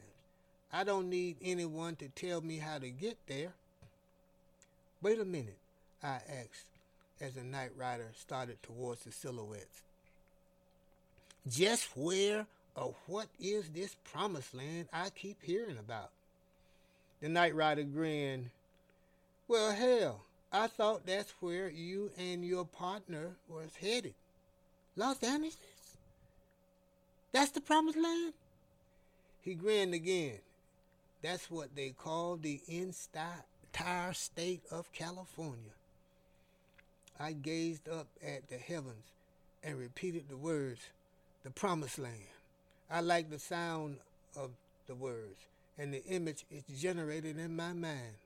I 0.72 0.84
don't 0.84 1.10
need 1.10 1.36
anyone 1.42 1.96
to 1.96 2.08
tell 2.08 2.40
me 2.40 2.58
how 2.58 2.78
to 2.78 2.88
get 2.88 3.18
there. 3.26 3.52
Wait 5.02 5.20
a 5.20 5.24
minute, 5.24 5.58
I 6.02 6.20
asked 6.26 6.71
as 7.22 7.35
the 7.35 7.44
night 7.44 7.70
rider 7.76 8.11
started 8.16 8.61
towards 8.62 9.04
the 9.04 9.12
silhouettes. 9.12 9.82
Just 11.48 11.96
where 11.96 12.46
or 12.74 12.94
what 13.06 13.28
is 13.40 13.68
this 13.68 13.94
promised 14.12 14.54
land 14.54 14.88
I 14.92 15.11
keep 15.11 15.38
hearing 15.42 15.78
about? 15.78 16.11
The 17.20 17.28
night 17.28 17.54
rider 17.54 17.85
grinned. 17.85 18.50
Well, 19.46 19.72
hell, 19.72 20.22
I 20.52 20.66
thought 20.66 21.06
that's 21.06 21.32
where 21.40 21.68
you 21.68 22.11
and 22.18 22.44
your 22.44 22.64
partner 22.64 23.37
was 23.48 23.70
headed. 23.80 24.14
Los 24.96 25.22
Angeles? 25.22 25.56
That's 27.32 27.52
the 27.52 27.61
promised 27.61 27.98
land? 27.98 28.35
He 29.42 29.54
grinned 29.54 29.94
again. 29.94 30.38
That's 31.22 31.50
what 31.50 31.74
they 31.76 31.90
call 31.90 32.37
the 32.37 32.61
entire 32.68 34.12
state 34.12 34.62
of 34.70 34.92
California. 34.92 35.72
I 37.18 37.33
gazed 37.33 37.88
up 37.88 38.09
at 38.27 38.48
the 38.48 38.57
heavens 38.57 39.05
and 39.62 39.79
repeated 39.79 40.29
the 40.29 40.37
words, 40.37 40.81
the 41.44 41.51
promised 41.51 41.98
land. 41.98 42.14
I 42.90 43.01
like 43.01 43.31
the 43.31 43.38
sound 43.38 43.96
of 44.37 44.51
the 44.87 44.94
words, 44.94 45.46
and 45.79 45.94
the 45.94 46.05
image 46.05 46.44
is 46.51 46.64
generated 46.81 47.38
in 47.38 47.57
my 47.57 47.72
mind. 47.72 48.16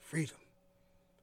Freedom. 0.00 0.36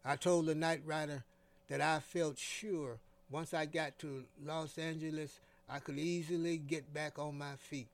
I 0.03 0.15
told 0.15 0.45
the 0.45 0.55
night 0.55 0.81
rider 0.85 1.23
that 1.69 1.81
I 1.81 1.99
felt 1.99 2.37
sure 2.37 2.97
once 3.29 3.53
I 3.53 3.65
got 3.65 3.97
to 3.99 4.25
Los 4.45 4.77
Angeles, 4.77 5.39
I 5.69 5.79
could 5.79 5.97
easily 5.97 6.57
get 6.57 6.93
back 6.93 7.17
on 7.17 7.37
my 7.37 7.55
feet. 7.57 7.87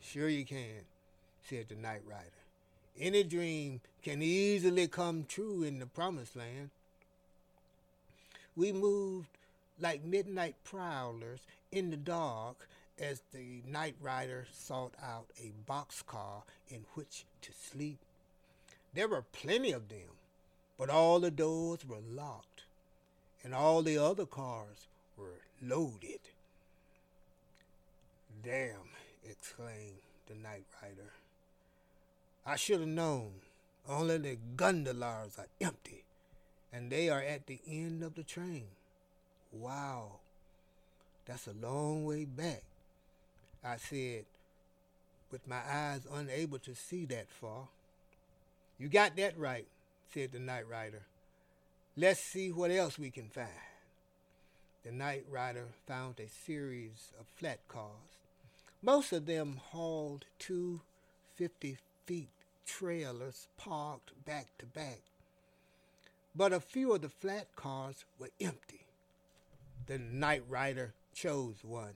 Sure 0.00 0.28
you 0.28 0.44
can, 0.44 0.84
said 1.48 1.68
the 1.68 1.76
night 1.76 2.02
rider. 2.08 2.24
Any 2.98 3.22
dream 3.22 3.80
can 4.02 4.22
easily 4.22 4.88
come 4.88 5.24
true 5.28 5.62
in 5.62 5.78
the 5.78 5.86
promised 5.86 6.34
land. 6.34 6.70
We 8.56 8.72
moved 8.72 9.28
like 9.78 10.02
midnight 10.02 10.56
prowlers 10.64 11.40
in 11.70 11.90
the 11.90 11.96
dark 11.98 12.68
as 12.98 13.20
the 13.32 13.62
night 13.66 13.96
rider 14.00 14.46
sought 14.50 14.94
out 15.02 15.26
a 15.38 15.52
boxcar 15.70 16.42
in 16.68 16.86
which 16.94 17.26
to 17.42 17.52
sleep. 17.52 17.98
There 18.94 19.08
were 19.08 19.22
plenty 19.22 19.72
of 19.72 19.90
them, 19.90 20.16
but 20.78 20.88
all 20.88 21.20
the 21.20 21.30
doors 21.30 21.80
were 21.86 22.00
locked, 22.10 22.62
and 23.44 23.54
all 23.54 23.82
the 23.82 23.98
other 23.98 24.24
cars 24.24 24.86
were 25.18 25.42
loaded. 25.60 26.20
Damn, 28.42 28.88
exclaimed 29.28 30.00
the 30.26 30.34
night 30.34 30.64
rider. 30.82 31.12
I 32.46 32.56
should 32.56 32.80
have 32.80 32.88
known. 32.88 33.32
Only 33.86 34.16
the 34.16 34.38
gondolas 34.56 35.38
are 35.38 35.46
empty, 35.60 36.05
and 36.76 36.90
they 36.92 37.08
are 37.08 37.22
at 37.22 37.46
the 37.46 37.58
end 37.66 38.02
of 38.02 38.16
the 38.16 38.22
train. 38.22 38.66
Wow, 39.50 40.16
that's 41.24 41.46
a 41.46 41.66
long 41.66 42.04
way 42.04 42.26
back. 42.26 42.64
I 43.64 43.78
said, 43.78 44.26
with 45.32 45.48
my 45.48 45.60
eyes 45.66 46.06
unable 46.12 46.58
to 46.58 46.74
see 46.74 47.06
that 47.06 47.30
far. 47.30 47.68
You 48.78 48.88
got 48.88 49.16
that 49.16 49.38
right, 49.38 49.66
said 50.12 50.32
the 50.32 50.38
night 50.38 50.68
rider. 50.68 51.00
Let's 51.96 52.20
see 52.20 52.52
what 52.52 52.70
else 52.70 52.98
we 52.98 53.08
can 53.10 53.30
find. 53.30 53.48
The 54.84 54.92
night 54.92 55.24
rider 55.30 55.68
found 55.86 56.20
a 56.20 56.28
series 56.28 57.10
of 57.18 57.24
flat 57.36 57.60
cars. 57.68 58.18
Most 58.82 59.14
of 59.14 59.24
them 59.24 59.60
hauled 59.70 60.26
two 60.38 60.82
50 61.36 61.78
feet 62.04 62.28
trailers 62.66 63.48
parked 63.56 64.12
back 64.26 64.48
to 64.58 64.66
back. 64.66 65.00
But 66.36 66.52
a 66.52 66.60
few 66.60 66.92
of 66.92 67.00
the 67.00 67.08
flat 67.08 67.46
cars 67.56 68.04
were 68.18 68.28
empty. 68.38 68.84
The 69.86 69.98
night 69.98 70.42
rider 70.48 70.92
chose 71.14 71.56
one. 71.62 71.94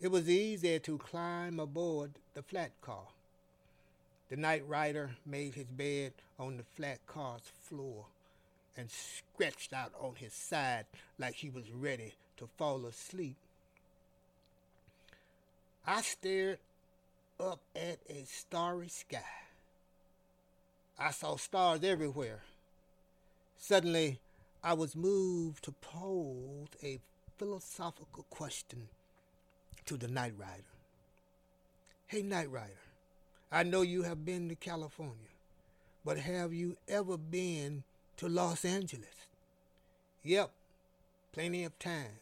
It 0.00 0.08
was 0.08 0.30
easier 0.30 0.78
to 0.80 0.96
climb 0.96 1.60
aboard 1.60 2.12
the 2.32 2.42
flat 2.42 2.70
car. 2.80 3.08
The 4.30 4.36
night 4.36 4.66
rider 4.66 5.10
made 5.26 5.54
his 5.54 5.66
bed 5.66 6.12
on 6.38 6.56
the 6.56 6.62
flat 6.62 6.98
car's 7.06 7.52
floor 7.60 8.06
and 8.74 8.90
stretched 8.90 9.74
out 9.74 9.92
on 10.00 10.14
his 10.14 10.32
side 10.32 10.86
like 11.18 11.34
he 11.34 11.50
was 11.50 11.70
ready 11.70 12.14
to 12.38 12.48
fall 12.56 12.86
asleep. 12.86 13.36
I 15.86 16.00
stared 16.00 16.58
up 17.38 17.60
at 17.74 17.98
a 18.08 18.24
starry 18.24 18.88
sky. 18.88 19.22
I 20.98 21.10
saw 21.10 21.36
stars 21.36 21.84
everywhere. 21.84 22.40
Suddenly, 23.58 24.20
I 24.62 24.74
was 24.74 24.94
moved 24.94 25.64
to 25.64 25.72
pose 25.72 26.68
a 26.82 27.00
philosophical 27.36 28.24
question 28.30 28.88
to 29.86 29.96
the 29.96 30.08
night 30.08 30.34
rider. 30.38 30.62
Hey, 32.06 32.22
night 32.22 32.50
rider, 32.50 32.72
I 33.50 33.62
know 33.62 33.82
you 33.82 34.02
have 34.02 34.24
been 34.24 34.48
to 34.48 34.54
California, 34.54 35.34
but 36.04 36.18
have 36.18 36.52
you 36.52 36.76
ever 36.88 37.16
been 37.16 37.82
to 38.18 38.28
Los 38.28 38.64
Angeles? 38.64 39.26
Yep, 40.22 40.50
plenty 41.32 41.64
of 41.64 41.78
times. 41.78 42.20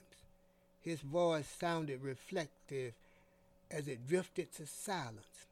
His 0.80 1.00
voice 1.00 1.48
sounded 1.48 2.02
reflective 2.02 2.92
as 3.70 3.88
it 3.88 4.06
drifted 4.06 4.52
to 4.54 4.66
silence. 4.66 5.46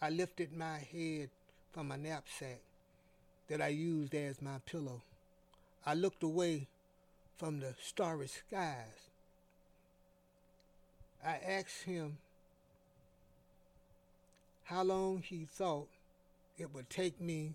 I 0.00 0.10
lifted 0.10 0.56
my 0.56 0.78
head 0.78 1.30
from 1.72 1.88
my 1.88 1.96
knapsack 1.96 2.60
that 3.48 3.60
I 3.60 3.68
used 3.68 4.14
as 4.14 4.40
my 4.40 4.58
pillow. 4.66 5.02
I 5.86 5.94
looked 5.94 6.22
away 6.22 6.66
from 7.36 7.60
the 7.60 7.74
starry 7.82 8.28
skies. 8.28 9.10
I 11.24 11.38
asked 11.46 11.82
him 11.84 12.18
how 14.64 14.82
long 14.82 15.22
he 15.22 15.44
thought 15.44 15.88
it 16.58 16.74
would 16.74 16.88
take 16.88 17.20
me 17.20 17.54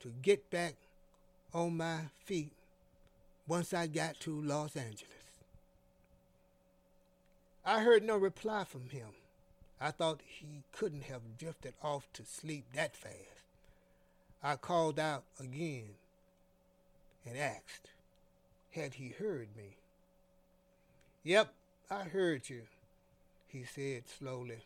to 0.00 0.12
get 0.22 0.50
back 0.50 0.74
on 1.54 1.76
my 1.76 2.00
feet 2.24 2.52
once 3.46 3.72
I 3.72 3.86
got 3.86 4.20
to 4.20 4.40
Los 4.40 4.76
Angeles. 4.76 5.06
I 7.64 7.80
heard 7.80 8.02
no 8.02 8.16
reply 8.16 8.64
from 8.64 8.90
him. 8.90 9.08
I 9.80 9.90
thought 9.90 10.20
he 10.26 10.64
couldn't 10.72 11.04
have 11.04 11.38
drifted 11.38 11.74
off 11.82 12.08
to 12.14 12.24
sleep 12.24 12.64
that 12.74 12.96
fast. 12.96 13.37
I 14.42 14.56
called 14.56 14.98
out 14.98 15.24
again 15.40 15.90
and 17.26 17.36
asked, 17.36 17.90
had 18.70 18.94
he 18.94 19.08
heard 19.08 19.48
me? 19.56 19.76
Yep, 21.24 21.52
I 21.90 22.04
heard 22.04 22.48
you, 22.48 22.62
he 23.48 23.64
said 23.64 24.04
slowly. 24.06 24.58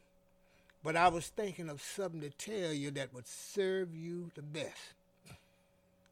But 0.85 0.97
I 0.97 1.09
was 1.09 1.29
thinking 1.29 1.69
of 1.69 1.81
something 1.81 2.21
to 2.21 2.31
tell 2.31 2.73
you 2.73 2.91
that 2.93 3.15
would 3.15 3.27
serve 3.27 3.95
you 3.95 4.31
the 4.35 4.43
best. 4.43 4.95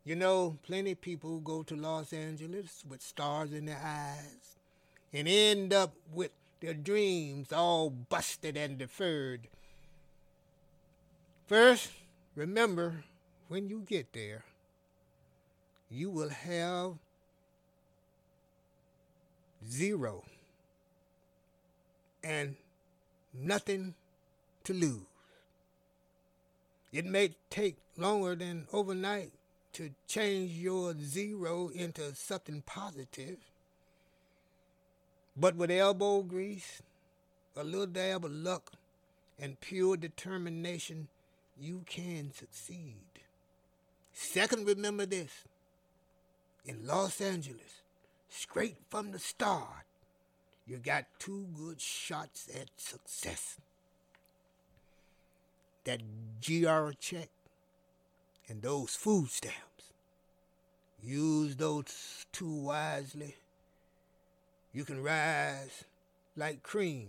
You 0.04 0.16
know, 0.16 0.56
plenty 0.62 0.94
people 0.94 1.40
go 1.40 1.62
to 1.64 1.76
Los 1.76 2.12
Angeles 2.12 2.84
with 2.88 3.02
stars 3.02 3.52
in 3.52 3.66
their 3.66 3.80
eyes 3.84 4.56
and 5.12 5.28
end 5.28 5.72
up 5.72 5.94
with 6.12 6.30
their 6.60 6.74
dreams 6.74 7.52
all 7.52 7.90
busted 7.90 8.56
and 8.56 8.78
deferred. 8.78 9.48
First, 11.46 11.90
remember 12.34 13.04
when 13.50 13.68
you 13.68 13.80
get 13.80 14.12
there, 14.12 14.44
you 15.90 16.08
will 16.08 16.28
have 16.28 16.92
zero 19.68 20.22
and 22.22 22.54
nothing 23.34 23.92
to 24.62 24.72
lose. 24.72 25.02
It 26.92 27.04
may 27.04 27.34
take 27.50 27.78
longer 27.96 28.36
than 28.36 28.68
overnight 28.72 29.32
to 29.72 29.90
change 30.06 30.52
your 30.52 30.94
zero 30.96 31.70
into 31.74 32.14
something 32.14 32.62
positive, 32.64 33.38
but 35.36 35.56
with 35.56 35.72
elbow 35.72 36.22
grease, 36.22 36.82
a 37.56 37.64
little 37.64 37.86
dab 37.86 38.24
of 38.24 38.30
luck, 38.30 38.70
and 39.40 39.58
pure 39.58 39.96
determination, 39.96 41.08
you 41.58 41.82
can 41.84 42.32
succeed. 42.32 43.09
Second, 44.22 44.66
remember 44.66 45.06
this 45.06 45.44
in 46.66 46.86
Los 46.86 47.22
Angeles, 47.22 47.80
straight 48.28 48.76
from 48.90 49.12
the 49.12 49.18
start, 49.18 49.86
you 50.66 50.76
got 50.76 51.06
two 51.18 51.46
good 51.56 51.80
shots 51.80 52.46
at 52.54 52.68
success. 52.76 53.56
That 55.84 56.02
GR 56.46 56.90
check 57.00 57.30
and 58.46 58.60
those 58.60 58.94
food 58.94 59.30
stamps. 59.30 59.90
Use 61.02 61.56
those 61.56 62.26
two 62.30 62.54
wisely. 62.64 63.36
You 64.74 64.84
can 64.84 65.02
rise 65.02 65.84
like 66.36 66.62
cream, 66.62 67.08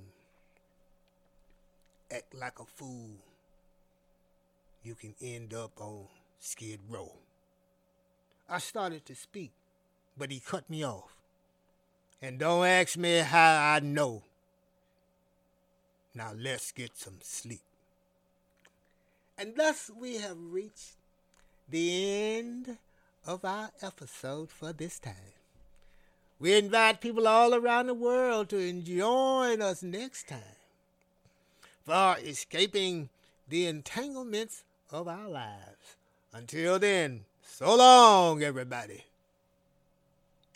act 2.10 2.34
like 2.34 2.60
a 2.60 2.66
fool. 2.66 3.18
You 4.82 4.96
can 4.96 5.14
end 5.22 5.54
up 5.54 5.74
on 5.80 6.08
Skid 6.42 6.80
Row. 6.90 7.14
I 8.50 8.58
started 8.58 9.06
to 9.06 9.16
speak, 9.16 9.52
but 10.18 10.32
he 10.32 10.40
cut 10.40 10.70
me 10.70 10.84
off. 10.84 11.16
And 12.20 12.40
don't 12.40 12.66
ask 12.66 12.98
me 12.98 13.20
how 13.20 13.76
I 13.76 13.80
know. 13.80 14.24
Now 16.16 16.32
let's 16.36 16.72
get 16.72 16.98
some 16.98 17.20
sleep. 17.22 17.62
And 19.38 19.56
thus 19.56 19.92
we 19.96 20.18
have 20.18 20.38
reached 20.38 20.96
the 21.70 22.38
end 22.38 22.78
of 23.26 23.46
our 23.46 23.70
episode 23.82 24.50
for 24.50 24.74
this 24.74 24.98
time. 24.98 25.38
We 26.40 26.58
invite 26.58 27.02
people 27.02 27.28
all 27.28 27.54
around 27.54 27.86
the 27.86 27.94
world 27.94 28.50
to 28.50 28.82
join 28.82 29.62
us 29.62 29.84
next 29.84 30.28
time 30.28 30.58
for 31.86 32.18
escaping 32.20 33.10
the 33.48 33.68
entanglements 33.68 34.64
of 34.90 35.08
our 35.08 35.30
lives. 35.30 35.98
Until 36.34 36.80
then, 36.80 37.26
so 37.44 37.76
long, 37.76 38.42
everybody. 38.42 39.04